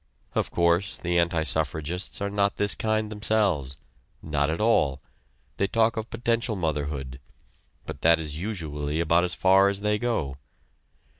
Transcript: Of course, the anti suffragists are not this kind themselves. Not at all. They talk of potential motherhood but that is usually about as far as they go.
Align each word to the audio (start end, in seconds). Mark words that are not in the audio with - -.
Of 0.33 0.49
course, 0.49 0.97
the 0.97 1.19
anti 1.19 1.43
suffragists 1.43 2.21
are 2.21 2.29
not 2.31 2.55
this 2.55 2.73
kind 2.73 3.11
themselves. 3.11 3.77
Not 4.23 4.49
at 4.49 4.59
all. 4.59 4.99
They 5.57 5.67
talk 5.67 5.95
of 5.95 6.09
potential 6.09 6.55
motherhood 6.55 7.19
but 7.85 8.01
that 8.01 8.17
is 8.19 8.35
usually 8.35 8.99
about 8.99 9.25
as 9.25 9.35
far 9.35 9.69
as 9.69 9.81
they 9.81 9.99
go. 9.99 10.37